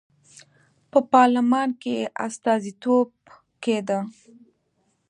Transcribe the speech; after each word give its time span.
په 0.91 0.99
پارلمان 1.13 1.69
کې 1.81 1.93
یې 1.99 2.11
استازیتوب 2.25 3.09
کېده. 3.63 3.99